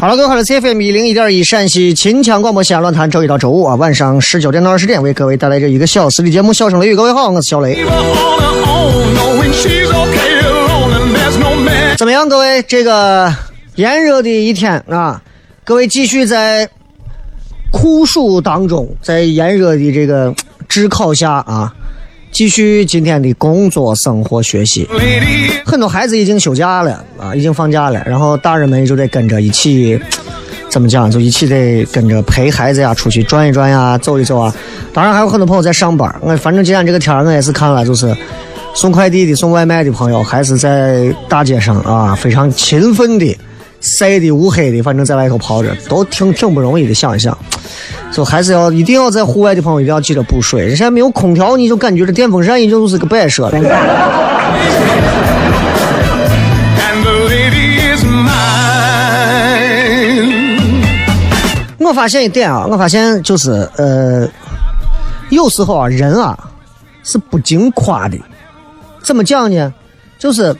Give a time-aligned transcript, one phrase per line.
[0.00, 6.92] 好了，各位好，这是 FM 一零一点一陕西秦腔广播西安论坛，周一到周五啊晚上十九点到二十点为各位带来这一个小时的节目《笑声雷雨》。
[6.96, 7.84] 各位好，我是小雷。
[11.96, 12.62] 怎么样，各位？
[12.62, 13.34] 这个
[13.74, 15.20] 炎热的一天啊，
[15.64, 16.68] 各位继续在
[17.72, 20.32] 酷暑当中，在炎热的这个
[20.68, 21.74] 炙烤下啊，
[22.30, 24.88] 继续今天的工作、生活、学习。
[25.64, 29.98] 很多孩子已经休假了啊，已经放假了，然后大人们就得跟着一起，
[30.68, 31.10] 怎么讲？
[31.10, 34.54] 就一起得跟着陪孩子呀，出去转一转呀，走一走啊。
[34.92, 38.16] 当然还有很多朋友在上班，我反正今天这个天我也是看了，就是
[38.74, 43.36] 送快递的、送外卖的朋友，还是在大街上啊，非常勤奋的，
[43.80, 46.94] 晒的乌黑的，反正在外头跑着，都挺挺不容易的。
[46.94, 47.36] 想一想，
[48.12, 50.68] 就还是要一定要在户外的朋友一定要记得补水。
[50.70, 53.58] 现在没有空调，你就感觉这电风扇已经就是个摆设了。
[61.80, 64.28] 我发现一点啊，我发现就是呃，
[65.30, 66.38] 有时候啊，人啊
[67.02, 68.18] 是不经夸的。
[69.02, 69.72] 怎么讲呢？
[70.18, 70.54] 就是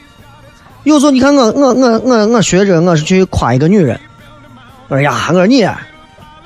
[0.84, 3.98] 有时候你看我我我我我学着我是去夸一个女人，
[4.88, 5.68] 我说呀，我说你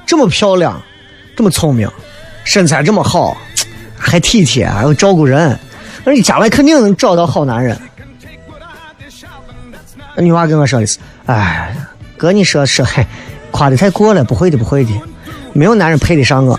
[0.05, 0.83] 这么漂亮，
[1.37, 1.89] 这么聪明，
[2.45, 3.37] 身材这么好，
[3.97, 5.51] 还体贴，还会照顾人，
[6.05, 7.79] 我说你将来肯定能找到好男人。
[10.15, 11.75] 那女娃跟我说的是，哎，
[12.17, 13.07] 哥你说说，嘿，
[13.51, 14.91] 夸的太过了，不会的，不会的，
[15.53, 16.59] 没有男人配得上我。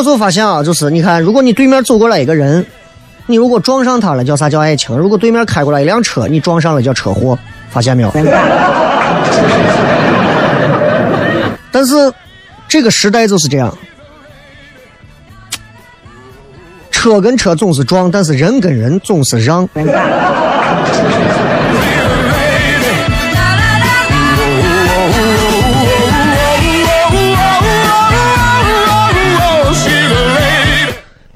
[0.00, 0.02] Mine.
[0.02, 2.64] 你有时候发现啊，就是你看，如果你对面走过来一个人，
[3.26, 4.96] 你如果撞上他了，叫啥叫爱情？
[4.96, 7.38] 如果对面开过来一辆车，你撞上了叫车祸，
[7.70, 8.10] 发现没有？
[11.70, 12.12] 但是
[12.66, 13.76] 这个时代就是这样，
[16.90, 19.68] 车跟车总是撞，但是人跟人总是让。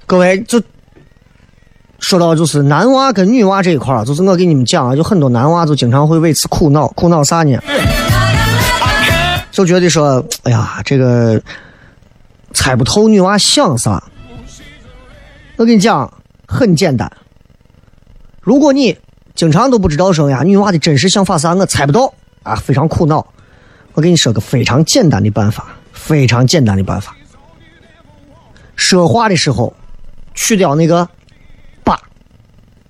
[0.06, 0.62] 各位，就
[1.98, 7.58] 说到就是男娃跟女娃这一块儿，就是我给你们讲啊，就很多男娃就经常会为此苦恼，苦恼啥呢？
[9.50, 11.40] 就觉得说，哎呀，这个
[12.52, 14.02] 猜不透女娃想啥。
[15.56, 16.12] 我跟你讲，
[16.46, 17.10] 很简单，
[18.40, 18.98] 如果你
[19.34, 22.12] 经常都不知道说呀，女娃的真实想法啥，我猜不到
[22.42, 23.26] 啊，非常苦恼。
[23.94, 27.16] 我给你说个非常简单的办法，非常简单的办法。
[28.74, 29.72] 说话的时候，
[30.34, 31.08] 去掉那个
[31.84, 31.98] “八”，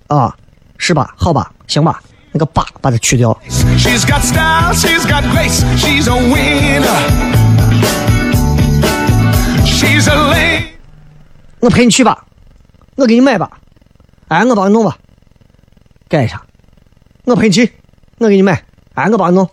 [0.09, 0.35] 啊，
[0.79, 1.15] 是吧？
[1.17, 2.03] 好吧，行吧，
[2.33, 3.39] 那个“八”把它去掉。
[3.79, 7.01] She's got style, she's got grace, she's a winner.
[9.65, 10.65] She's a lady.
[11.61, 12.25] 我陪你去吧，
[12.97, 13.51] 我给你买吧，
[14.29, 14.97] 哎，我帮你弄吧，
[16.09, 16.43] 改一下，
[17.25, 17.73] 我陪你去，
[18.19, 18.63] 我给你买，
[18.95, 19.49] 哎，我帮你弄。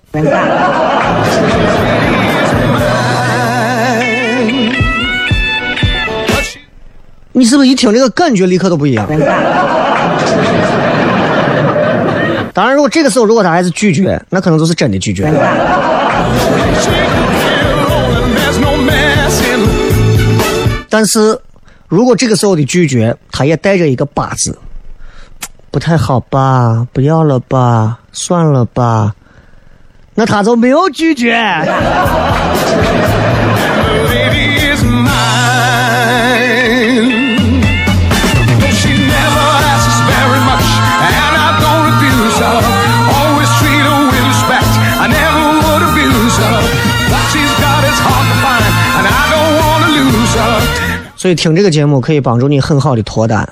[7.33, 9.07] 你是不是一听这个感觉立刻都不一样？
[12.53, 15.31] 当然，如果这个时候如果他还是拒绝，那可能就是真的拒绝。
[20.89, 21.39] 但是
[21.87, 24.57] 如果这个时候的拒绝，他也带着一个“吧”字，
[25.71, 26.85] 不太好吧？
[26.91, 27.99] 不要了吧？
[28.11, 29.15] 算了吧？
[30.13, 31.33] 那他就没有拒绝。
[51.21, 53.47] 所以听这个节目可以帮助你很好的脱单。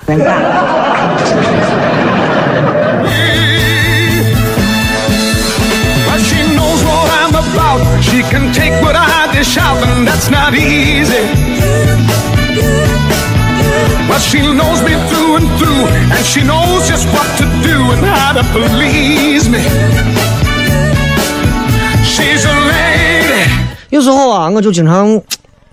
[23.92, 25.22] 有时候啊，我就经常。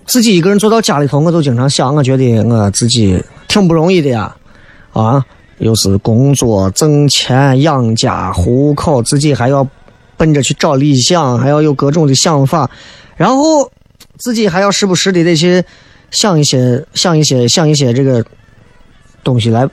[0.07, 4.35] 自己一个人坐到家里头，我就经常想，我觉得我自己挺不容易的呀，
[4.93, 5.25] 啊，
[5.59, 9.67] 又是工作挣钱养家糊口，自己还要
[10.17, 12.71] 奔着去找理想，还要有各种的想法，
[13.17, 13.71] 然后
[14.17, 15.65] 自己还要时不时的得去
[16.11, 18.25] 想一些想一些想一些这个
[19.25, 19.69] 东西来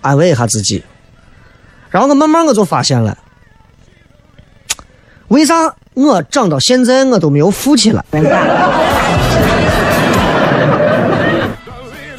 [0.00, 0.84] 安慰一下自己，
[1.90, 3.18] 然后我慢慢我就发现了。
[5.28, 8.04] 为啥我长到现在我都没有富起来？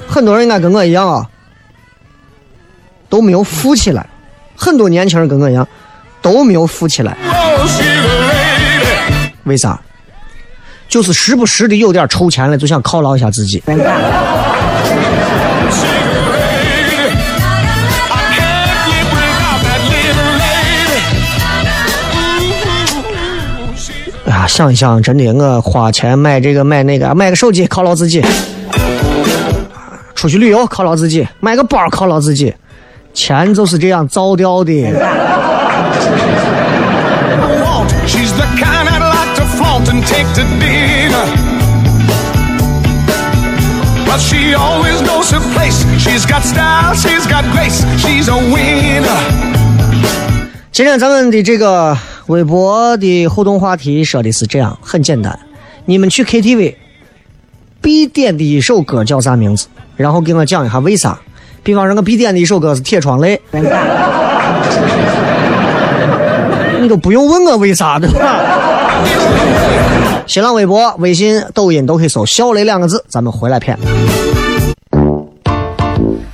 [0.07, 1.25] 很多人应该跟我一样啊，
[3.07, 4.05] 都没有富起来。
[4.55, 5.67] 很多年轻人跟我一样，
[6.21, 7.15] 都没有富起来。
[9.43, 9.79] 为啥？
[10.89, 13.61] 就是时不时的有点筹钱了，就想犒劳一下自己。
[24.29, 28.21] 啊，想一想，真的，我花钱买这个买那个，买个手机犒劳自己，
[30.15, 32.53] 出去旅游犒劳自己，买个包犒劳自己，
[33.13, 34.73] 钱就是这样造掉的。
[50.71, 51.97] 今天咱们的这个
[52.27, 55.39] 微博的互动话题说的是这样，很简单，
[55.85, 56.75] 你们去 KTV
[57.81, 59.67] 必点的一首歌叫啥名字？
[59.95, 61.17] 然后给我讲一下为啥。
[61.63, 63.39] 比方说，我必点的一首歌是《铁窗泪》，
[66.81, 68.19] 你都不用问我为啥，对吧？
[70.27, 73.79] 新浪微博、微信、抖音都可以搜“小雷”两个字，咱们回来片。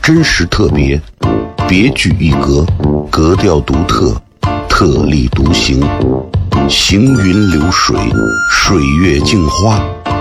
[0.01, 0.99] 真实特别，
[1.67, 2.65] 别具一格，
[3.11, 4.19] 格调独特，
[4.75, 5.79] 特立独行，
[6.67, 7.95] 行云流水，
[8.49, 9.79] 水月镜花，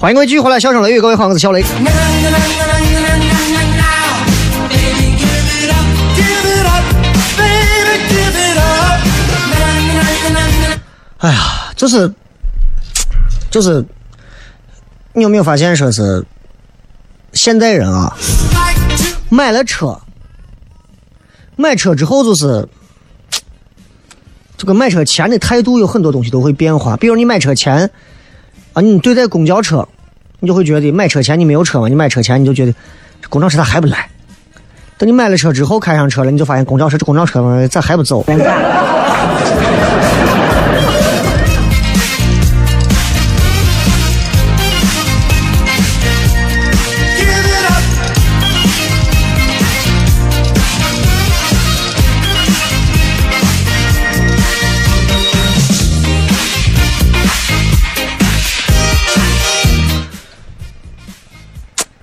[0.00, 1.62] 欢迎各位继续回来，笑声雷雨，各位好，我是小雷。
[11.18, 12.10] 哎呀，就是
[13.50, 13.84] 就是，
[15.12, 16.24] 你有没有发现，说是
[17.34, 18.16] 现代人啊，
[19.28, 20.00] 买了车，
[21.56, 22.66] 买车之后就是
[24.56, 26.96] 这个买车前的态度有很多东西都会变化。
[26.96, 27.90] 比如你买车前
[28.72, 29.86] 啊，你对待公交车，
[30.38, 32.72] 你就会觉得买车前你没有车嘛，你买车前你就觉得
[33.20, 34.08] 这公交车咋还不来。
[34.96, 38.24] 等你买了车之后开上车了，你就发现公交车这公交车咋还不走？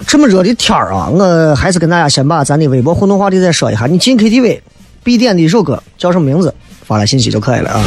[0.08, 3.86] 这么热的天儿啊，我还是跟大家先把咱的微博互动话题再说一下。
[3.88, 4.62] 你进 KTV
[5.04, 6.54] 必点的一首歌叫什么名字？
[6.86, 7.84] 发来信息就可以了啊。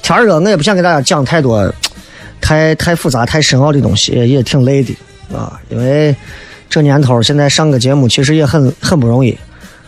[0.00, 1.68] 天儿热，我也不想给大家讲太多、
[2.40, 4.96] 太太复杂、太深奥的东西，也也挺累的
[5.36, 5.60] 啊。
[5.70, 6.14] 因为
[6.68, 9.36] 这年头现在上个节目其实也很很不容易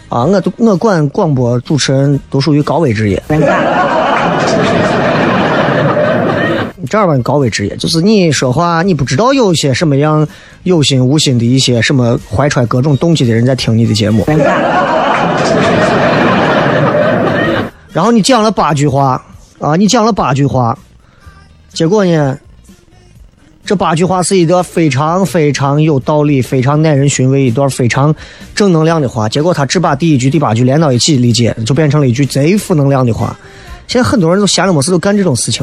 [0.09, 0.25] 啊。
[0.25, 3.23] 我都我管广播主持人都属于高危职业。
[6.89, 10.27] 这样吧，高危职业就是你说话，你不知道有些什么样
[10.65, 14.27] 有心无心的一些什么怀揣各种动机的人在听你的节目。
[17.93, 19.23] 然后你讲了八句话
[19.59, 20.77] 啊，你讲了八句话，
[21.73, 22.39] 结果呢，
[23.65, 28.15] 这八句话是一段非常非常有道理、非常耐人寻味、一段非常
[28.55, 33.39] 正能量的话，结果他只把第一句、第八句连到一起理解，就变成了一句贼负能量的话。
[33.87, 35.63] 现在很多人都闲了没事都干这种事情。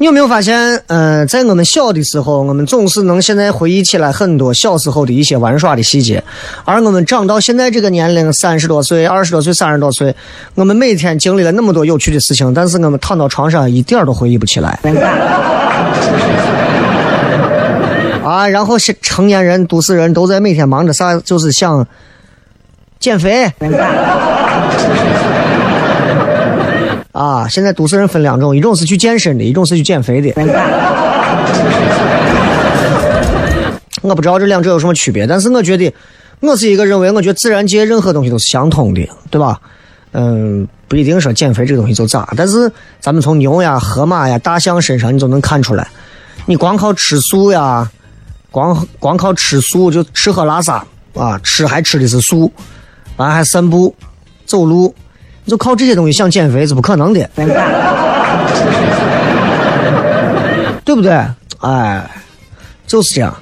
[0.00, 6.22] 你有没有发现，呃，在我们小的时候，我们总是能现在回忆起来很多小时候的一些玩耍的细节，
[6.64, 10.14] 而我们长到现在这个年龄，三十多岁、二十多岁、三十多岁，
[10.54, 14.78] 我们每天经历了那么多有趣的事情，但是我们躺到床上一点都回忆不起来。
[18.24, 21.84] 啊，然后是成年人、都市人都在每天忙着啥，就是想
[23.00, 23.50] 减肥。
[27.18, 30.32] 啊，现在都市人分两种，一种是去健身的，一种是去减肥的。
[34.02, 35.92] 我不知道这两者有什么区别，但是我觉得，
[36.38, 39.60] 我是一个认为，我觉得自然界任何东西都是相通的，对吧？
[40.12, 42.70] 嗯，不一定说减肥这个东西就咋，但是
[43.00, 45.88] 咱们从牛呀、河马呀、大象身上，你就能看出来，
[46.46, 47.90] 你光靠吃素呀，
[48.52, 52.52] 光光靠吃素就吃喝拉撒啊，吃还吃的是素，
[53.16, 53.92] 完还散步、
[54.46, 54.94] 走路。
[55.48, 57.28] 就靠这些东西想减肥是不可能的，
[60.84, 61.12] 对不对？
[61.60, 62.08] 哎，
[62.86, 63.34] 就是这样。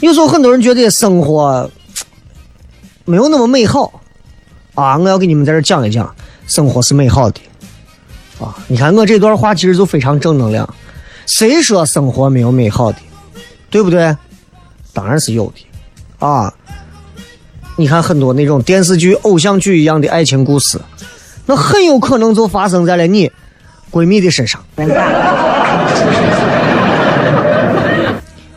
[0.00, 1.68] 有时候很多人觉得生活
[3.04, 4.00] 没有那么美好
[4.74, 6.14] 啊，我要给你们在这讲一讲，
[6.46, 7.40] 生活是美好的
[8.38, 8.54] 啊。
[8.68, 10.68] 你看我这段话其实就非常正能量。
[11.26, 12.98] 谁说生活没有美好的？
[13.68, 14.16] 对不对？
[14.92, 16.52] 当然是有的啊。
[17.76, 20.78] 你看很多那种电视剧、偶像剧一样的爱情故事。
[21.50, 23.28] 那很有可能就发生在了你
[23.90, 24.64] 闺蜜的身上，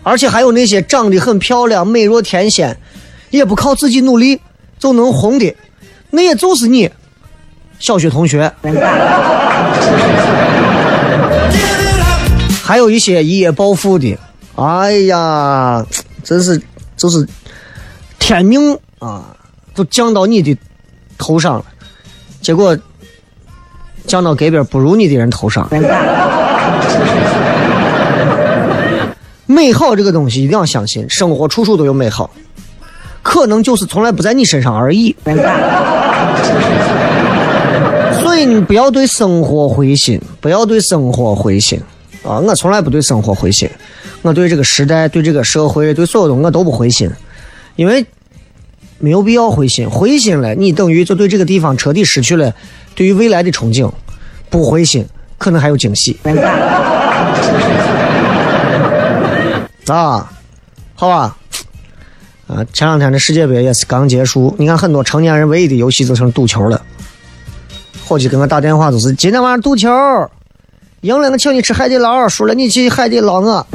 [0.03, 2.77] 而且还有那些长得很漂亮、美若天仙，
[3.31, 4.39] 也不靠自己努力
[4.77, 5.55] 就能红的，
[6.11, 6.87] 那也就是你
[7.79, 8.53] 小学同学。
[12.63, 14.15] 还有一些一夜暴富的，
[14.53, 15.83] 哎呀，
[16.23, 16.61] 真是
[16.95, 17.27] 就是
[18.19, 19.35] 天命啊，
[19.73, 20.55] 都降到你的
[21.17, 21.65] 头上了。
[22.43, 22.77] 结果
[24.05, 25.67] 降到隔壁不如你的人头上。
[29.45, 32.29] 美好这个东西一定要相信，生活处处都有美好，
[33.21, 35.15] 可能就是从来不在你身上而已。
[38.21, 41.79] 所以你不要对生活灰心，不要对生活灰心
[42.23, 42.39] 啊！
[42.39, 43.69] 我从来不对生活灰心，
[44.21, 47.09] 我对这个时代、对这个社会、对所有东西我都不灰心，
[47.77, 48.05] 因为。
[49.03, 52.53] 没有必要灰心，灰心了，你等于就对这个地方彻底失去了
[52.95, 53.91] 对于未来的憧憬。
[54.49, 55.05] 不灰心，
[55.37, 56.17] 可能还有惊喜。
[59.87, 60.31] 啊，
[60.95, 61.35] 好吧，
[62.47, 66.81] 啊，前两天的世界杯也是刚结束，你看很多成年人唯一的游戏就成赌球了。
[68.05, 69.89] 伙计给我打电话，就是今天晚上赌球，
[71.01, 73.67] 赢了我请你吃海底捞，输了你去海底捞我。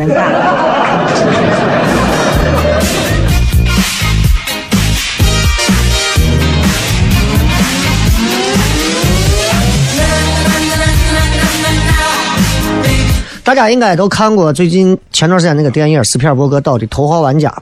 [13.58, 17.52] 大家应该都看过最近前段时间那个电影斯皮尔伯格导的《头号玩家》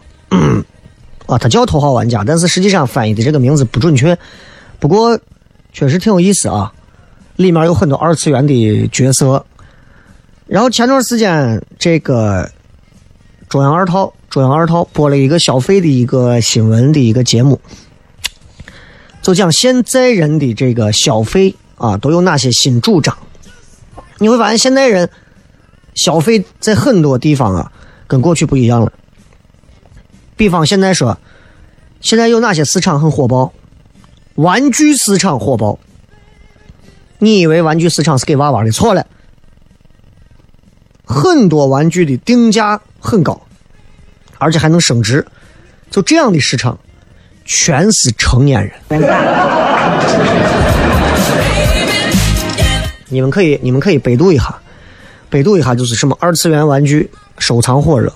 [1.25, 4.15] 啊，他叫《头号玩家》，但是实际上翻译的这个名字不准确。
[4.79, 5.19] 不过
[5.73, 6.71] 确实挺有意思啊，
[7.37, 9.43] 里面有很多二次元的角色。
[10.47, 12.51] 然后前段时间这个
[13.49, 17.59] 中央二套，中央二套播了一个消费的一个新闻的一个节目，
[19.23, 23.17] 就讲现在人的这个消费啊都有哪些新主张。
[24.19, 25.09] 你会发现现代人。
[25.97, 27.73] 消费在很多地方啊，
[28.07, 28.93] 跟过去不一样了。
[30.37, 31.19] 比方现在说，
[32.01, 33.53] 现在有哪些市场很火爆？
[34.37, 35.81] 玩具市场火爆。
[37.19, 38.71] 你以为玩具市场是给娃娃的？
[38.71, 39.07] 错了，
[41.07, 43.41] 很多玩具的定价很高，
[44.37, 45.27] 而且还能升值。
[45.91, 46.79] 就这样的市场，
[47.47, 48.71] 全是成年人。
[53.09, 54.55] 你们可以，你们可以百度一下。
[55.37, 58.11] 百度一下就是什么二次元玩具收藏火热，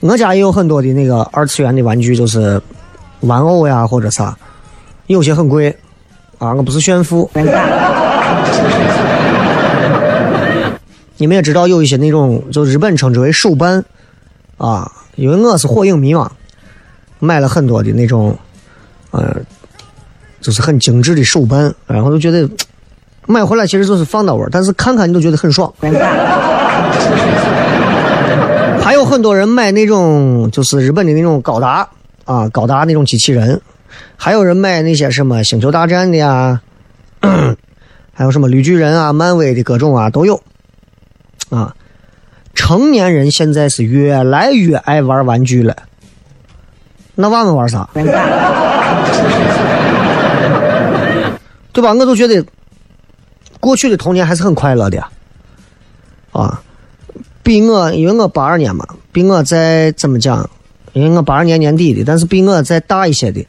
[0.00, 2.58] 我家也有很多的那个二次元的玩具，就是
[3.20, 4.34] 玩偶呀或者啥，
[5.08, 5.76] 有些很贵
[6.38, 7.30] 啊，我不是炫富。
[11.18, 13.84] 你们也知道有一些那种，就日本称之为手办
[14.56, 16.32] 啊，因为我是火影迷嘛，
[17.18, 18.34] 买了很多的那种，
[19.10, 19.36] 呃，
[20.40, 22.48] 就是很精致的手办，然后就觉得。
[23.32, 25.72] 买回来其实就是放到位，但是看看你都觉得很爽。
[28.80, 31.88] 还有很多人买那种就是日本的那种高达
[32.24, 33.60] 啊，高达那种机器人，
[34.16, 36.60] 还有人买那些什么星球大战的呀，
[38.12, 40.42] 还有什么绿巨人啊、漫威的各种啊都有。
[41.48, 41.74] 啊，
[42.54, 45.74] 成年人现在是越来越爱玩玩具了。
[47.14, 47.88] 那娃们玩啥？
[51.72, 51.92] 对吧？
[51.94, 52.44] 我都觉得。
[53.62, 55.00] 过去的童年还是很快乐的，
[56.32, 56.60] 啊，
[57.44, 60.50] 比我因为我八二年嘛，比我再怎么讲，
[60.94, 63.46] 因为我八二年年底的，但是比我再大一些的，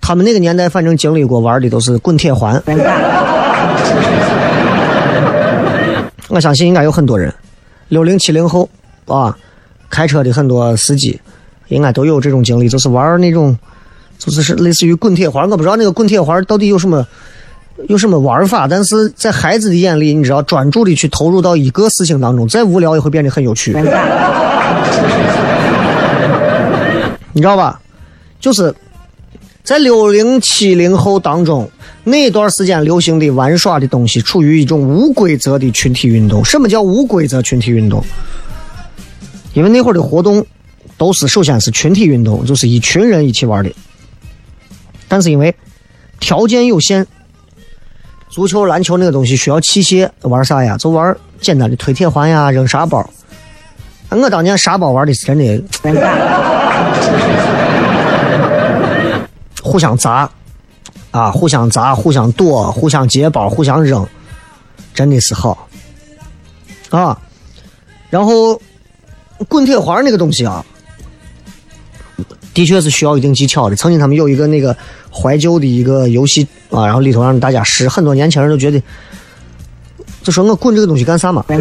[0.00, 2.60] 他们那个年代反正经历过玩的都是滚铁环。
[6.28, 7.32] 我相信应该有很多人，
[7.90, 8.68] 六零七零后
[9.06, 9.38] 啊，
[9.88, 11.20] 开车的很多司机
[11.68, 13.56] 应该都有这种经历，就是玩那种，
[14.18, 17.06] 就是是类似于滚铁环，我不知道那个滚铁环到底有什么。
[17.88, 18.68] 有什么玩法？
[18.68, 23.72] 但是在孩子的眼里，你知道，专注的去投入到一个事情当中，再无聊也会变得很有趣。
[27.32, 27.80] 你知道吧？
[28.38, 28.72] 就是
[29.64, 31.68] 在六零七零后当中，
[32.04, 36.44] 那段时间流行的玩耍的东西，处于一种无规则的群体运动。
[36.44, 38.04] 什么叫无规则群体运动？
[39.54, 40.46] 因为那会儿的活动
[40.96, 43.70] 都是首先是群体运动，就是一群人一起玩的。
[45.08, 45.54] 但是因为
[46.20, 47.06] 条件有限。
[48.32, 50.74] 足球、篮球那个东西需要器械，玩啥呀？
[50.78, 53.06] 就玩简单的推铁环呀、扔沙包。
[54.08, 55.62] 我当年沙包玩的是真的，
[59.62, 60.30] 互相砸，
[61.10, 64.08] 啊，互相砸、互相躲、互相接包、互相扔，
[64.94, 65.68] 真的是好
[66.88, 67.20] 啊。
[68.08, 68.58] 然后
[69.46, 70.64] 滚铁环那个东西啊。
[72.54, 73.76] 的确是需要一定技巧的。
[73.76, 74.76] 曾经他们有一个那个
[75.10, 78.82] 怀旧的一个游戏啊，然后里头让大家试，很多年轻人都觉得，
[80.22, 81.44] 就说我滚这个东西干啥嘛？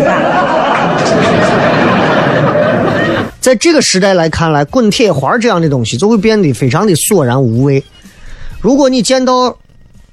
[3.39, 7.83] 在这个时代来看来，滚铁环这样的东西就会变得非常的索然无味。
[8.59, 9.57] 如果你见到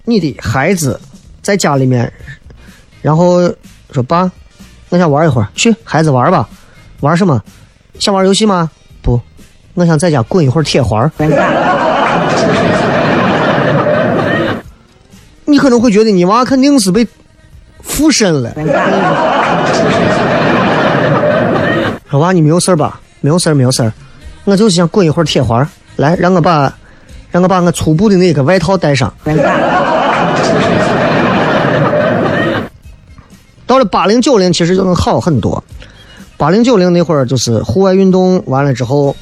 [0.07, 0.99] 你的孩子
[1.43, 2.11] 在家里面，
[3.03, 3.43] 然后
[3.93, 4.33] 说爸，
[4.89, 6.49] 我想玩一会儿，去孩子玩吧，
[7.01, 7.43] 玩什么？
[7.99, 8.71] 想玩游戏吗？
[9.03, 9.21] 不
[9.79, 11.09] 我想在家滚一会儿铁环
[15.45, 17.07] 你可能会觉得你娃肯定是被
[17.81, 18.53] 附身了。
[22.11, 23.01] 说娃，你没有事吧？
[23.21, 23.93] 没有事没有事
[24.45, 26.73] 我就是想滚一会儿铁环来，让我把，
[27.31, 29.13] 让我把我粗布的那个外套带上。
[33.67, 35.63] 到了八零九零，其实就能好很多。
[36.37, 39.15] 八零九零那会儿就是户外运动完了之后。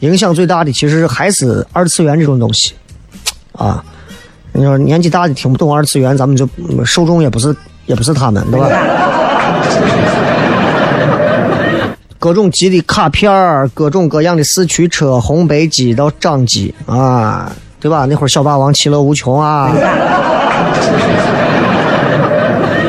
[0.00, 2.74] 影响最大的其实还是二次元这种东西，
[3.52, 3.82] 啊，
[4.52, 6.48] 你说年纪大的听不懂二次元，咱们就
[6.84, 7.54] 受众也不是
[7.86, 8.68] 也不是他们，对吧？
[12.18, 18.04] 各种机的卡片儿，各种各样的四驱车，红白机到掌机啊，对吧？
[18.06, 19.72] 那会儿小霸王其乐无穷啊，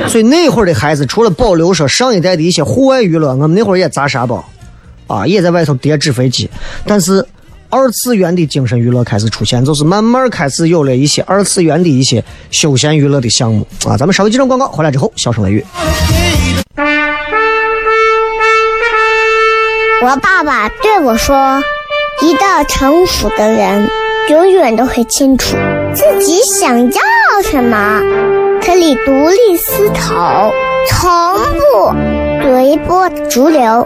[0.07, 4.43] 所以那会儿的孩子，除了保留说上一代的一些户外娱乐，我们那会儿也砸沙包，
[5.07, 6.49] 啊，也在外头叠纸飞机，
[6.85, 7.25] 但是
[7.69, 13.97] 二次元的精神娱乐开始出现，就是慢慢开始有了一些二次元的一些休闲娱乐的项目啊。
[13.97, 15.65] 咱们稍微几张广告回来之后，笑声雷雨。
[20.03, 21.61] 我爸爸对我说
[22.21, 22.39] ：“一个
[22.69, 23.89] 成熟的人，
[24.29, 25.57] 永远都会清楚
[25.93, 27.01] 自己想要
[27.43, 27.99] 什么，
[28.63, 30.51] 可以独立思考，
[30.87, 31.11] 从
[31.57, 31.93] 不
[32.43, 33.85] 随波逐流，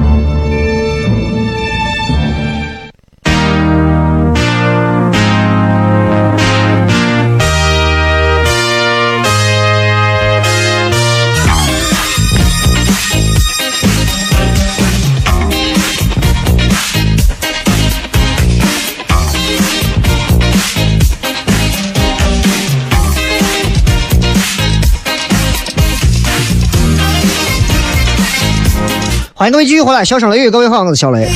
[29.41, 31.27] 欢迎各位继续回来，笑声雷雨，各位好，我是小雷。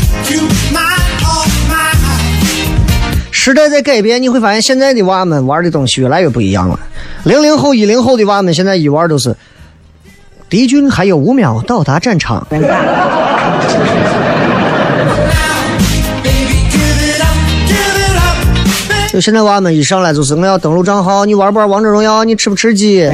[3.31, 6.79] 时代在改变，你会发现现在的娃们玩的东西越来越不一样了。
[7.23, 9.35] 零零后、一零后的娃们现在一玩都是
[10.47, 12.45] 敌军还有五秒到达战场。
[19.11, 22.23] 就现在娃们一上来就是我要登录账号，你玩不玩王者荣耀？
[22.23, 23.11] 你吃不吃鸡？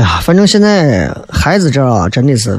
[0.00, 2.58] 哎呀，反正现在孩子这啊，真的是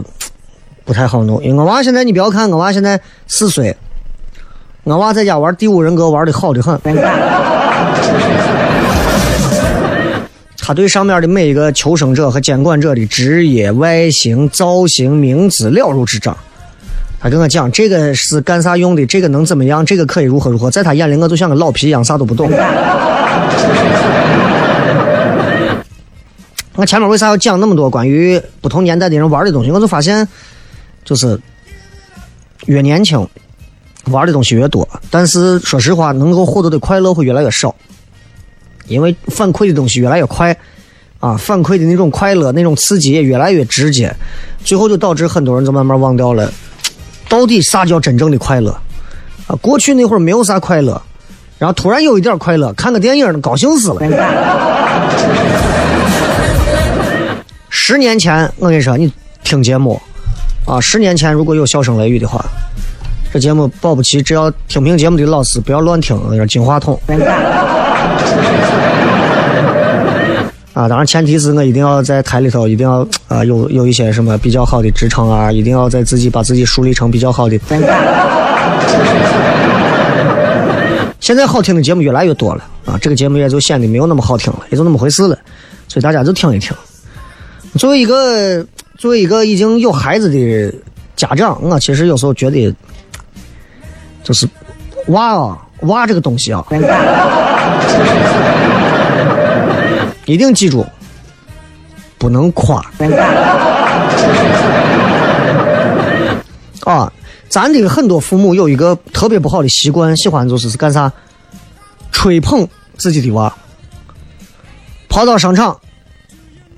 [0.86, 1.44] 不太好弄。
[1.44, 3.76] 因为我娃现在，你不要看我娃现在四岁，
[4.84, 6.80] 我娃在家玩第五人格玩的好的很。
[10.60, 16.38] 他对上面的每一个求生者和监管者的职业、外形、造型、名字了如指掌。
[17.20, 20.70] 他跟我讲这个是干啥用的，这个能怎么样，这个可以如何如何。
[20.70, 22.52] 在他眼里，我就像个老皮一样，啥都不懂。
[26.76, 29.72] 我前面为啥要讲那么多关于不同年代的人玩的东西？
[29.72, 30.28] 我就发现，
[31.04, 31.40] 就是
[32.66, 33.28] 越年轻
[34.06, 37.76] 玩的东西越多，但是说实话，能够获得的快乐会越来越少，
[38.88, 40.56] 因为反馈的东西越来越快，
[41.20, 44.16] 啊，反馈的那种快乐、那种刺激也越来越直接，
[44.64, 46.52] 最后就导致很多人就慢慢忘掉了，
[47.28, 48.72] 到底啥叫真正的快乐？
[49.48, 51.00] 啊，过去那会儿没有啥快乐，
[51.60, 54.00] 然后突然有一点快乐，看个电影高兴死了。
[57.74, 59.10] 十年前，我跟你说，你
[59.46, 59.98] 听节目
[60.66, 62.44] 啊，十年前如果有笑声雷雨的话，
[63.32, 67.00] 这节目保不齐只要听评节目的老师不要乱听，那个金话筒。
[70.74, 77.58] 啊，当然前提是我一定要在台里头一定要啊有有一些什么比较好的职称啊，一定要在自己把自己树立成比较好的。
[81.22, 85.40] 现在好听的节目越来越多了啊，这个节目也就显得没有那么好听了，也就那么回事了，
[85.88, 86.76] 所以大家就听一听。
[87.78, 88.66] 作为一个
[88.98, 90.74] 作为一个已经有孩子的
[91.16, 92.74] 家长，我其实有时候觉得，
[94.24, 94.48] 就是
[95.08, 96.64] 娃啊，娃这个东西啊，
[100.26, 100.86] 一定记住，
[102.18, 102.84] 不能夸。
[106.84, 107.12] 啊，
[107.48, 111.12] 咱这个很多父母有一个特别不好的习惯，喜欢就是是干啥？
[112.12, 113.52] 吹捧自己的娃，
[115.08, 115.80] 跑到商场。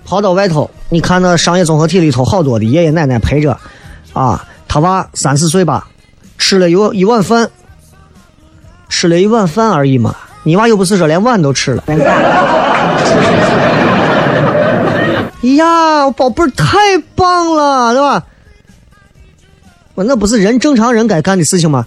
[0.06, 3.58] 跑到外头，你看那商业综合体里头好多的爷爷奶奶陪着，
[4.14, 5.88] 啊，他娃三四岁吧，
[6.38, 7.50] 吃了一一碗饭，
[8.90, 11.84] 吃了一碗饭而已嘛，你娃又不是说连碗都吃了。
[15.42, 18.24] 呀，宝贝儿太棒了，对吧？
[19.96, 21.86] 我那不是人正常人该干的事情吗？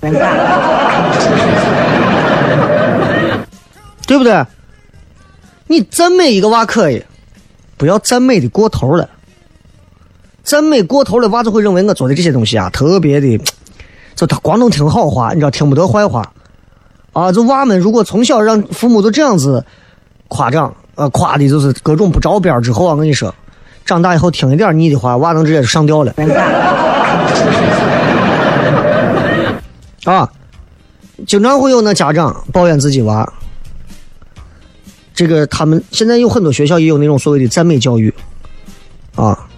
[4.06, 4.44] 对不对？
[5.66, 7.02] 你赞美一个娃可以。
[7.76, 9.08] 不要赞美的过头了，
[10.42, 13.38] 赞美过头了，娃子会认为我做的这些东西啊，特别的，
[14.16, 16.32] 就他光能听好话，你知道听不得坏话，
[17.12, 19.64] 啊，就娃们如果从小让父母都这样子
[20.28, 23.34] 夸张，呃，夸的就是各种不着边之后啊，我跟你说，
[23.84, 26.14] 长大以后听一点腻的话，娃能直接就上吊了。
[30.04, 30.30] 啊，
[31.26, 33.30] 经常会有那家长抱怨自己娃。
[35.16, 38.12] 这个他们现在有很多学校也有那种所谓的赞美教育，
[39.14, 39.48] 啊，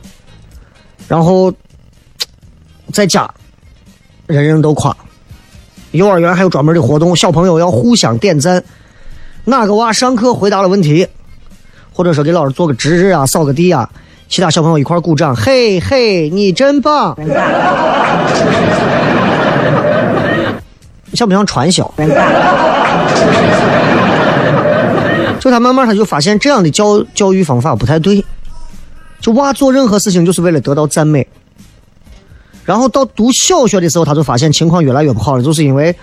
[1.08, 1.52] 然后
[2.92, 3.28] 在家
[4.28, 4.96] 人人都夸，
[5.90, 8.62] 幼儿园还有专门的活动，小朋友要互相点赞，
[9.44, 11.08] 哪个娃上课回答了问题，
[11.92, 13.90] 或者说给老师做个值日啊、扫个地啊，
[14.28, 17.16] 其他小朋友一块鼓掌，嘿嘿，你真棒，
[21.14, 21.92] 像不像传销？
[25.40, 28.24] 就他慢慢他就发现这样的教教育方法不太对，
[29.20, 31.26] 就娃做任何事情就是为了得到赞美。
[32.64, 35.94] 然后到读小学的时候，他就发现情况越来越不好了，就是因为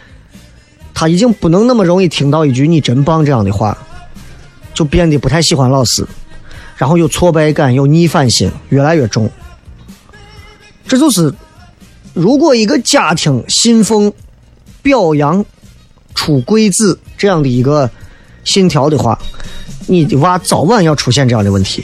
[0.93, 3.77] 他已经不能那么容易听到一句“你真棒”这样的话，
[4.73, 6.03] 就变得不太喜欢老师，
[6.75, 9.29] 然后有挫败感，有逆反心越来越重。
[10.87, 11.31] 这就是
[12.13, 14.11] 如果一个家庭信奉
[14.81, 15.45] 表扬
[16.15, 17.89] 出贵子这样的一个
[18.45, 19.19] 信条的话，
[19.87, 21.83] 你的娃早晚要出现这样的问题。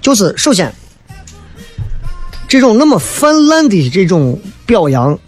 [0.00, 0.72] 就是首先，
[2.46, 5.18] 这种那么泛滥的这种表扬，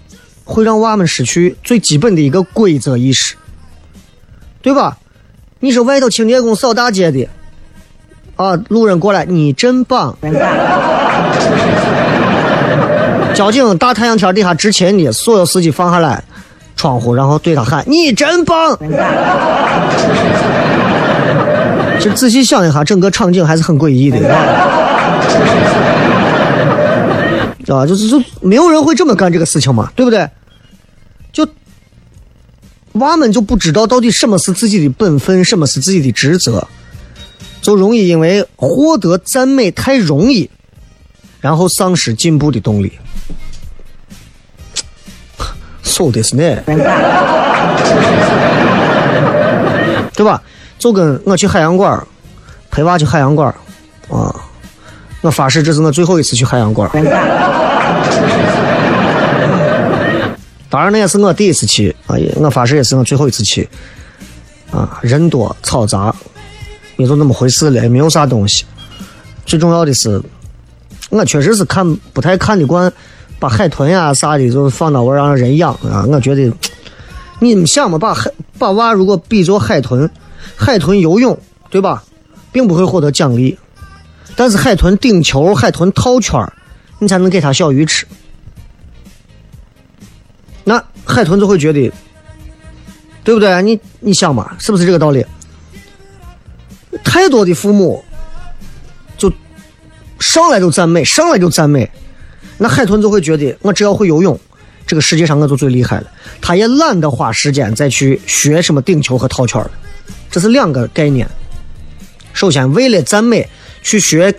[0.44, 3.34] 会让娃们失去最基本的一个规则意识，
[4.62, 4.96] 对吧？
[5.60, 7.28] 你是外头清洁工扫大街的，
[8.36, 10.16] 啊，路人过来，你真棒。
[13.34, 16.24] 交警大太阳天底下执勤的，所有司机放下来
[16.76, 18.76] 窗户，然后对他喊：“你真棒！”
[22.00, 24.24] 其实仔细想一下，整个场景还是很诡异的，知
[27.70, 27.86] 道吧？
[27.86, 30.28] 就是就没有人会这么干这个事情嘛，对不对？
[31.32, 31.48] 就
[32.94, 36.66] 娃们就不知道到底什么是自己的本分，什么是自己的职责，
[37.60, 40.50] 就容易因为获得赞美太容易，
[41.40, 42.92] 然后丧失进步的动力。
[45.82, 46.56] So this 呢，
[50.14, 50.42] 对吧？
[50.78, 52.04] 就跟我去海洋馆
[52.70, 53.54] 陪娃去海洋馆儿
[54.16, 54.34] 啊，
[55.20, 56.90] 我发誓这是我最后一次去海洋馆。
[60.68, 63.68] 当然那也是我第一次去啊，也我发誓也是我最后一次去
[64.70, 64.98] 啊。
[65.02, 66.14] 人多嘈杂，
[66.96, 68.64] 也就那么回事了，也没有啥东西。
[69.44, 70.20] 最重要的是，
[71.10, 72.90] 我确实是看不太看得惯，
[73.42, 76.06] 把海豚呀啥的就放到我让人养啊。
[76.06, 76.48] 我觉得，
[77.40, 80.08] 你们想嘛，把海把娃如果比作海豚，
[80.54, 81.36] 海豚游泳
[81.68, 82.04] 对吧，
[82.52, 83.58] 并不会获得奖励，
[84.36, 86.40] 但是海豚顶球、海豚套圈
[87.00, 88.06] 你才能给它小鱼吃。
[90.62, 91.92] 那海豚就会觉得，
[93.24, 93.60] 对不对？
[93.60, 95.26] 你你想嘛，是不是这个道理？
[97.02, 98.04] 太多的父母
[99.18, 99.32] 就
[100.20, 101.90] 上来就赞美，上来就赞美，
[102.58, 104.38] 那海豚就会觉得，我只要会游泳，
[104.86, 106.06] 这个世界上我就最厉害了。
[106.40, 109.70] 他也懒得花时间再去学什么顶球和套圈了，
[110.30, 111.28] 这是两个概念。
[112.32, 113.48] 首先，为了赞美
[113.82, 114.34] 去学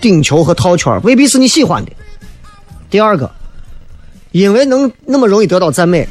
[0.00, 1.90] 顶球和套圈，未必是你喜欢的。
[2.88, 3.28] 第二个。
[4.32, 6.08] 因为能那么容易得到赞美，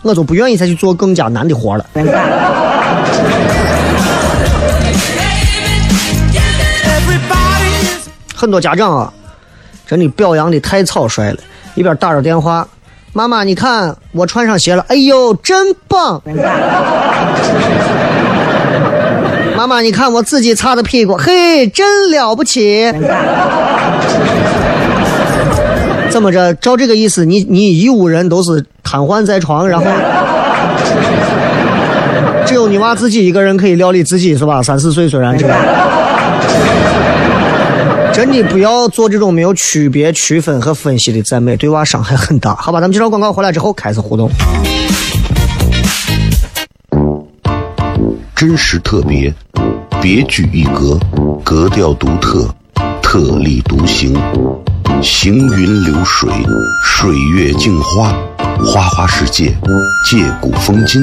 [0.00, 1.84] 我就不愿意再去做更加难的活了。
[8.34, 9.12] 很多家长啊，
[9.86, 11.38] 真的表扬的太草率了，
[11.74, 12.66] 一边打着电话，
[13.12, 16.22] 妈妈你看我穿上鞋了，哎呦真棒！
[19.56, 22.92] 妈妈你看我自己擦的屁股，嘿真了不起！
[26.10, 26.52] 怎么着？
[26.54, 29.86] 照这个意思，你你一屋人都是瘫痪在床，然后
[32.44, 34.62] 只有你娃自己一个人可以料理自己，是吧？
[34.62, 35.54] 三四岁虽然这个，
[38.14, 42.54] 真的不要做这种没有区别、区分和分析的赞美，对娃伤害很大。
[42.62, 44.30] 好吧，咱们介绍广告回来之后开始互动。
[48.36, 49.34] 真实特别，
[50.00, 50.96] 别具一格，
[51.42, 52.48] 格调独特，
[53.02, 54.16] 特立独行。
[55.02, 56.30] 行云流水，
[56.84, 58.14] 水月镜花，
[58.64, 59.56] 花花世界，
[60.08, 61.02] 借古风今，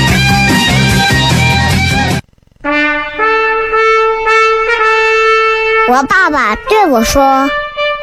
[5.91, 7.49] 我爸爸对我说：“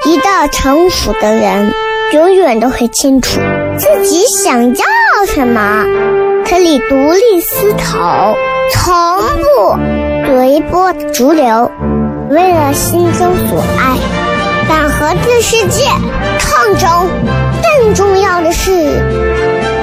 [0.05, 1.72] 一个成熟的人，
[2.12, 3.40] 永远都会清楚
[3.79, 4.85] 自己想要
[5.27, 5.87] 什么，
[6.46, 8.37] 可以独立思考，
[8.70, 8.92] 从
[9.38, 9.79] 不
[10.27, 11.72] 随波逐流。”
[12.29, 13.96] 为了心中所爱，
[14.68, 15.87] 敢和这世界
[16.38, 17.09] 抗争。
[17.62, 18.70] 更重要的是，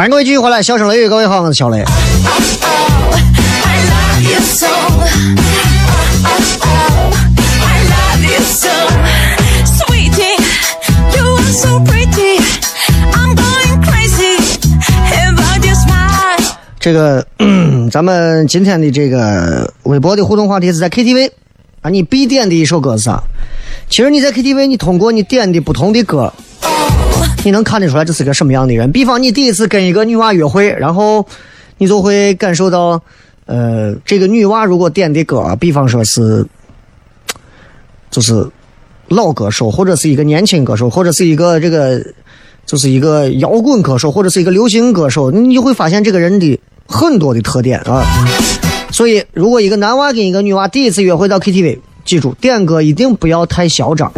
[0.00, 1.84] 欢迎各位继续回来，笑声雷雨，各位好，我是小雷。
[16.80, 17.26] 这个，
[17.92, 21.30] 咱们今天的这个微博的互动话题是在 KTV
[21.82, 23.22] 啊，你必点的一首歌是啥？
[23.90, 26.32] 其实你在 KTV，你通过你点的不同的歌，
[27.42, 28.92] 你能看得出来这是个什么样的人。
[28.92, 31.26] 比方你第一次跟一个女娃约会，然后
[31.78, 33.00] 你就会感受到，
[33.46, 36.46] 呃，这个女娃如果点的歌，比方说是，
[38.10, 38.46] 就是
[39.08, 42.04] 老歌手，或者是一个年轻歌手，或者是一个这个，
[42.66, 48.04] 就是一个摇滚歌手，或者是一个流行歌手，你就会发现这个人的很多的特点啊。
[48.92, 54.12] 所以，如果一个男娃跟一个女娃第一次约会到 KTV，记住点歌一定不要太嚣张。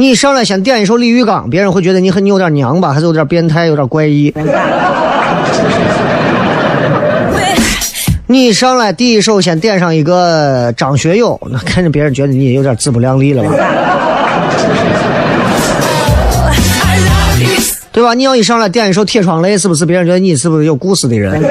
[0.00, 4.32] 你上来先点一首李玉刚，别人会觉得你很你有点娘吧，还是有点变态，有点怪异。
[8.28, 13.50] 你上来第一首先点上一个张学友，那看着别人觉得你也有点自不量力了吧.
[17.90, 18.14] 对吧？
[18.14, 21.42] 你要一上来点一首《铁窗泪》，是不是别人觉得你是不是有故事的人？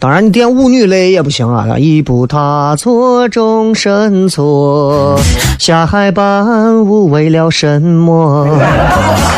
[0.00, 1.76] 当然，你点舞女泪也不行啊！
[1.76, 5.18] 一步踏错，终身错，
[5.58, 8.46] 下海伴舞为了什么？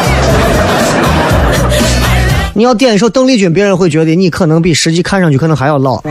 [2.53, 6.03] 你要点一首邓丽君，别人会觉得你可能比实际看上去可能还要老。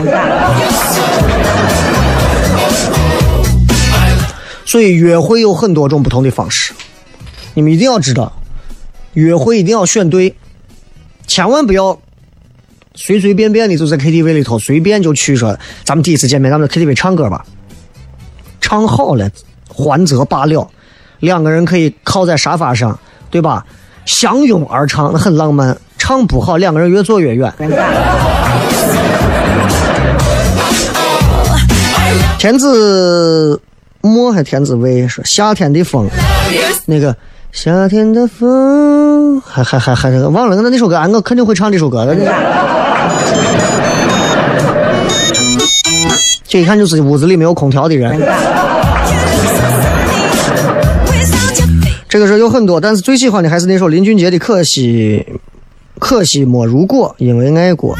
[4.64, 6.72] 所以约会有很多种不同的方式，
[7.54, 8.32] 你们一定要知道，
[9.12, 10.34] 约会一定要选对，
[11.28, 11.96] 千万不要
[12.94, 17.44] 随随便便的就在 KTV 里头随便就去说，咱们第一次见面，咱们在 KTV 唱歌吧，
[18.60, 19.30] 唱好了
[19.68, 20.68] 还则罢了，
[21.20, 22.98] 两个人可以靠在沙发上，
[23.30, 23.64] 对吧？
[24.06, 25.76] 相拥而唱，那很浪漫。
[25.96, 27.52] 唱不好，两个人越坐越远。
[32.38, 33.60] 天子
[34.00, 36.08] 墨还天子卫说夏天的风，
[36.86, 37.14] 那个
[37.52, 42.16] 夏天的风，还还还还忘了那那首歌，俺我肯定会唱这首歌的。
[46.46, 48.20] 这一看就是屋子里没有空调的人。
[52.08, 55.24] 这个时候有很多，但是最喜欢的还是那首林俊杰的《可惜
[55.98, 57.96] 可惜莫如果》，因为爱过。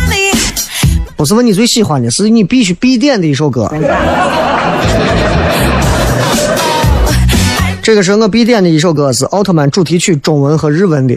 [1.16, 3.70] 不是问你最喜欢的，是你必须必点的一首歌。
[7.82, 11.16] 这个是我必点的一首歌，是奥特曼主题曲中文和日文的。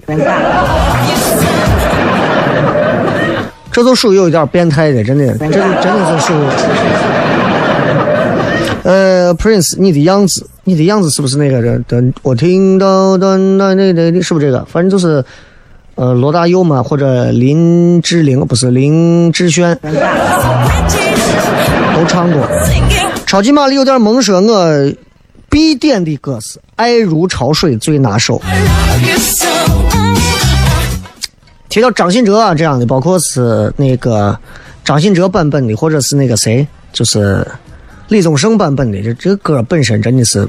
[3.73, 6.37] 这就属于有一点变态的，真的，这真的是属于。
[8.83, 11.79] 呃，Prince，你的样子，你的样子是不是那个的？
[11.87, 14.63] 的我听到的那那那，是不是这个？
[14.65, 15.25] 反正就是，
[15.95, 19.75] 呃，罗大佑嘛，或者林志玲，不是林志炫，
[21.95, 22.47] 都唱过。
[23.25, 24.91] 超级玛丽有点萌说，我
[25.49, 28.39] 必点的歌是《爱如潮水最拿手》。
[31.73, 34.37] 提到张信哲啊这样的，包括是那个
[34.85, 37.43] 张信哲版本的，或者是那个谁，就是
[38.09, 40.47] 李宗盛版本的，这这个歌本身真的是，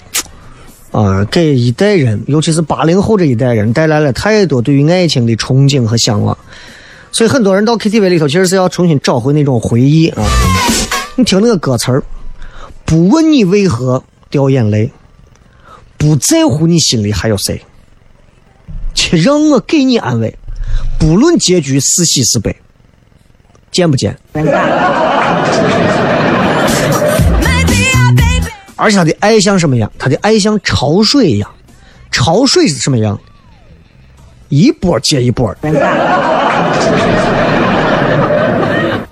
[0.92, 6.36] 啊、给一代人，尤其是八零后这一代人带来了太多对于爱情的憧憬和向往。
[7.10, 10.22] 所以很多人到 KTV 里头，其实是要重新找回那种回忆啊。
[11.16, 12.02] 你听那个歌词儿，
[12.84, 14.92] 不问你为何掉眼泪，
[15.96, 17.62] 不在乎你心里还有谁，
[18.94, 20.36] 且让我给你安慰。
[20.98, 22.54] 不论结局是喜是悲，
[23.70, 24.16] 见不见？
[28.76, 29.90] 而且他的爱像什么样？
[29.98, 31.50] 他的爱像潮水一样，
[32.10, 33.18] 潮水是什么样？
[34.48, 35.70] 一波接一波的。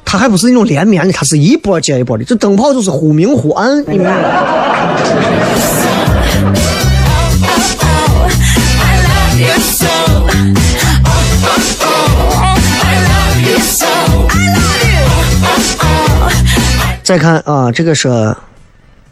[0.05, 2.25] 它还不是那种连绵的，他是一波接一波的。
[2.25, 4.29] 这灯泡就是忽明忽暗，你明白吗？
[17.03, 18.35] 再看啊，这个是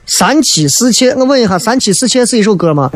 [0.07, 1.11] 三妻四妾。
[1.11, 2.91] 我问一下，三妻四妾是一首歌吗？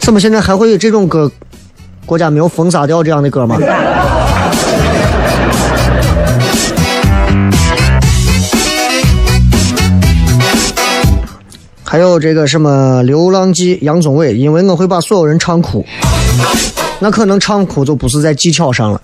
[0.00, 1.30] 怎么现在还会有这种歌？
[2.06, 3.58] 国家没有封杀掉这样的歌吗？
[11.90, 15.82] 还有这个什么《流浪记》，杨宗纬，因为我会把所有人唱哭，
[16.98, 19.00] 那可能唱哭就不是在技巧上了。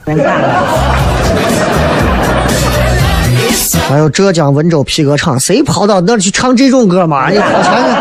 [3.88, 7.30] 还有浙江温州皮革厂，谁跑到那儿去唱这种歌嘛？
[7.30, 7.96] 你掏钱呢？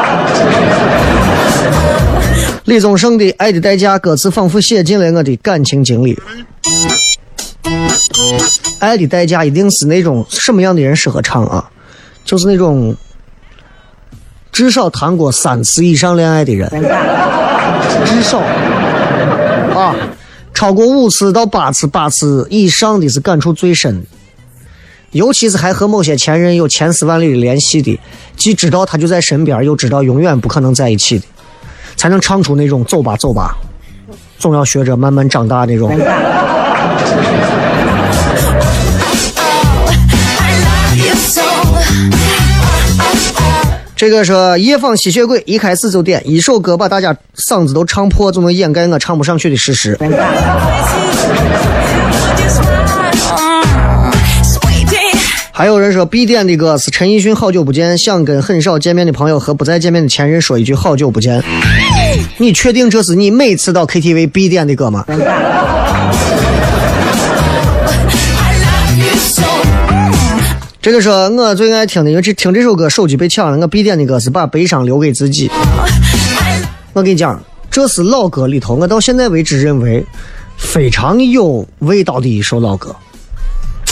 [2.65, 6.19] 李宗盛的《爱的代价》歌词仿佛写进了我的感情经历。
[8.79, 11.69] 爱的代价一定是那种什么样的人适合唱啊？
[12.25, 12.93] 就是那种
[14.53, 16.69] 至少谈过三次以上恋爱的人，
[18.05, 18.39] 至少
[19.75, 19.95] 啊，
[20.53, 24.07] 超过五次到八次，八次以上的是感触最深的。
[25.09, 27.99] 尤其是还和某些前任有千丝万缕的联系的，
[28.37, 31.25] 既知道他就在身边，又知道永远不可能在一起的，
[31.95, 33.55] 才能唱出那种“走吧，走吧”，
[34.37, 35.89] 总要学着慢慢长大那种。
[43.95, 49.97] 这个是夜访吸血鬼，一开始就点一首歌把大家嗓子都唱破，就能掩盖我唱不上去的事实。
[55.55, 61.41] 还有人说必点的歌是陈奕迅《好久不见》，想跟很少见面的朋友和不再见面的前任说一句好久不见。
[62.37, 65.05] 你确定这是你每次到 KTV 必点的歌吗？
[70.83, 75.49] 这个是我最爱听的，因为这听这首歌手机被抢了，我必点的歌是把悲伤留给自己。
[76.91, 80.05] 我跟你讲，这是老歌里头，我到现在为止认为
[80.57, 82.93] 非常有味道的一首老歌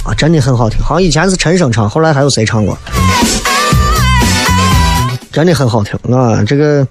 [0.03, 0.81] 啊，真的很好听。
[0.83, 2.77] 好像以前是陈升唱，后来还有谁唱过？
[5.31, 6.43] 真的很好听啊！
[6.45, 6.85] 这个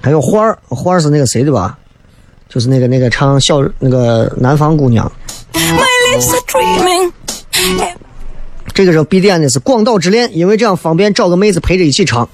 [0.00, 1.78] 还有花儿，花儿是那个谁的吧？
[2.48, 5.08] 就是那个那个唱小那个南方姑娘。
[5.52, 7.12] My lips are dreaming.
[8.74, 12.28] 这个时候必点的是《广岛之恋》，因为这样方便找个妹子陪着一起唱。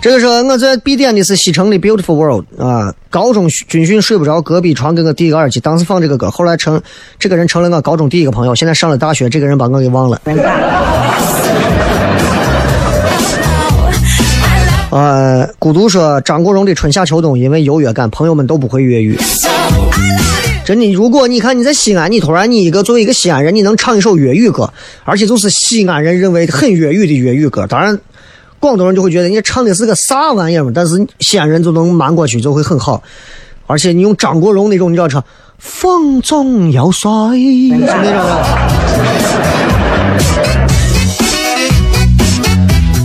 [0.00, 6.80] 这个时候我最必点的是西城的《Beautiful World》啊，高中军训睡不着，隔壁床给我递一个耳机，当时放这个歌，后来成
[7.18, 10.18] 这个人成了我高中第一个朋友，现在上了大学，这个人把我给忘了。
[14.90, 19.18] 呃，孤独说张国荣的《春夏秋冬》，因为优越感，朋友们都不会粤语。
[20.68, 24.70] 真的，如果你看你在西安，你突然你一个作为一个西安人，你能唱一首粤语歌，
[25.02, 27.98] 而且就是西安人认为很粤语的粤语歌，当然
[28.60, 33.02] 广东人就会觉得你唱的是个啥玩意儿嘛，但是西安人就能瞒过去，就会很好。
[33.66, 35.24] 而且你用张国荣那种，你知道唱
[35.56, 37.08] “风中有水”
[37.72, 38.20] 是那种。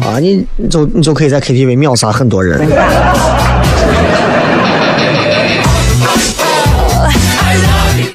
[0.06, 2.60] 啊，你就你就可以在 KTV 秒杀很多人。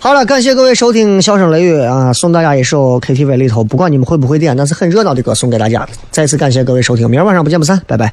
[0.09, 5.87] 好了，感谢各位收听《笑声雷雨》啊，送大家一首 KTV 里头不管你们会不会点，但是很热闹的歌送给大家。
[6.11, 8.11] 再次感谢各位收听，明儿晚上不见不散，拜拜。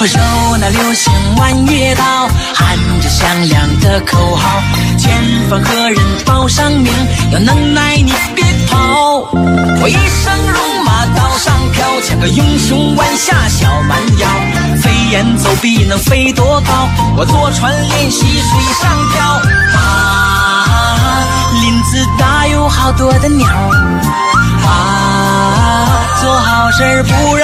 [0.00, 0.18] 我手
[0.56, 4.60] 拿流星弯月刀，喊着响亮的口号，
[4.98, 6.92] 前方何人报上名？
[7.30, 9.20] 有能耐你别跑！
[9.80, 10.63] 我一生戎
[11.14, 14.28] 刀上飘，像个英雄弯下小蛮腰，
[14.80, 16.88] 飞檐走壁能飞多高？
[17.16, 18.50] 我坐船练习水
[18.80, 19.40] 上漂
[19.78, 21.20] 啊，
[21.60, 23.46] 林子大有好多的鸟
[24.66, 24.68] 啊，
[26.22, 27.43] 做好事不让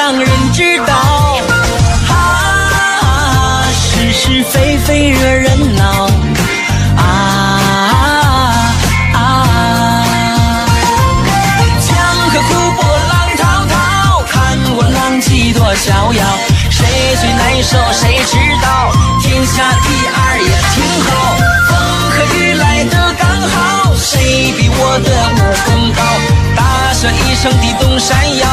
[27.41, 28.47] 声地东山摇，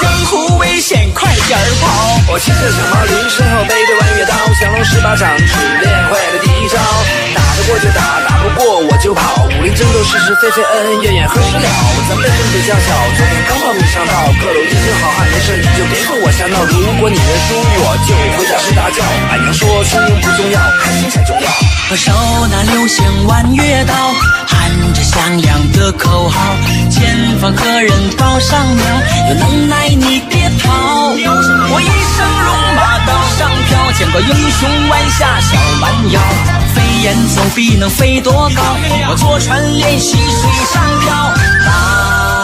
[0.00, 2.22] 江湖危险快点儿跑。
[2.30, 6.78] 我骑着小毛驴，身后背着弯月刀，降龙十八掌只练会了第一招，
[7.34, 9.42] 打得过就打，打不过我就跑。
[9.58, 11.66] 武林争斗是是非非，恩恩怨怨何时了？
[12.06, 16.62] 咱辈分比较小，昨天刚报名上道，各路英雄好汉没事你就别跟我瞎闹。
[16.62, 19.02] 如果你认输，我就回家睡大觉。
[19.34, 21.50] 俺娘说输赢不重要，开心才重要。
[21.90, 22.14] 我手
[22.54, 24.14] 拿流星弯月刀，
[24.78, 26.54] 喊着响亮的口号，
[26.90, 28.84] 前方何人报上名？
[29.28, 31.10] 有能耐你别跑！
[31.10, 36.20] 我一生戎马刀上飘，见过英雄弯下小蛮腰，
[36.74, 38.62] 飞檐走壁能飞多高？
[39.10, 41.12] 我坐船练习水上漂。
[41.70, 42.37] 啊